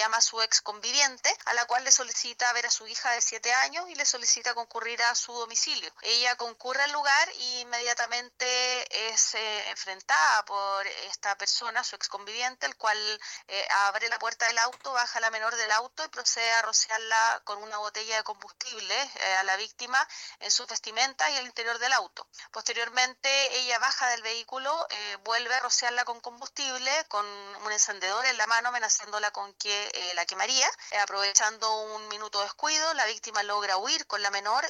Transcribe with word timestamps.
llama 0.00 0.16
a 0.16 0.22
su 0.22 0.40
ex 0.40 0.62
conviviente, 0.62 1.36
a 1.44 1.52
la 1.52 1.66
cual 1.66 1.84
le 1.84 1.92
solicita 1.92 2.50
ver 2.54 2.64
a 2.64 2.70
su 2.70 2.86
hija 2.86 3.10
de 3.10 3.20
7 3.20 3.52
años 3.52 3.84
y 3.90 3.94
le 3.94 4.06
solicita 4.06 4.54
concurrir 4.54 5.02
a 5.02 5.14
su 5.14 5.30
domicilio. 5.34 5.92
Ella 6.00 6.36
concurre 6.36 6.82
al 6.82 6.92
lugar 6.92 7.28
y 7.38 7.60
inmediatamente 7.60 8.46
es 9.12 9.34
eh, 9.34 9.68
enfrentada 9.68 10.44
por 10.46 10.86
esta 10.86 11.36
persona, 11.36 11.84
su 11.84 11.96
ex 11.96 12.08
conviviente, 12.08 12.64
el 12.64 12.76
cual 12.76 12.96
eh, 13.48 13.68
abre 13.88 14.08
la 14.08 14.18
puerta 14.18 14.46
del 14.46 14.58
auto, 14.58 14.92
baja 14.92 15.20
la 15.20 15.30
menor 15.30 15.54
del 15.54 15.70
auto 15.72 16.02
y 16.02 16.08
procede 16.08 16.50
a 16.52 16.62
rociarla 16.62 17.42
con 17.44 17.62
una 17.62 17.76
botella 17.76 18.16
de 18.16 18.22
combustible 18.22 18.94
eh, 18.94 19.34
a 19.34 19.42
la 19.42 19.56
víctima 19.56 20.08
en 20.38 20.50
su 20.50 20.64
vestimenta 20.66 21.30
y 21.30 21.36
el 21.36 21.44
interior 21.44 21.78
del 21.78 21.92
auto. 21.92 22.26
Posteriormente 22.52 23.28
ella 23.58 23.78
baja 23.78 24.08
del 24.08 24.22
vehículo, 24.22 24.70
vuelve 25.24 25.54
a 25.54 25.60
rociarla 25.60 26.04
con 26.04 26.20
combustible, 26.20 26.90
con 27.08 27.26
un 27.26 27.72
encendedor 27.72 28.24
en 28.24 28.38
la 28.38 28.46
mano 28.46 28.70
amenazándola 28.70 29.30
con 29.30 29.52
que 29.54 29.89
la 30.14 30.26
quemaría. 30.26 30.68
aprovechando 31.02 31.72
un 31.82 32.08
minuto 32.08 32.38
de 32.38 32.44
descuido, 32.44 32.94
la 32.94 33.06
víctima 33.06 33.42
logra 33.42 33.76
huir 33.78 34.06
con 34.06 34.22
la 34.22 34.30
menor 34.30 34.64